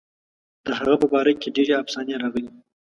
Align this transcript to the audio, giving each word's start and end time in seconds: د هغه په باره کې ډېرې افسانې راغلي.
د 0.65 0.67
هغه 0.77 0.95
په 1.01 1.07
باره 1.13 1.31
کې 1.41 1.53
ډېرې 1.55 1.73
افسانې 1.83 2.13
راغلي. 2.23 2.49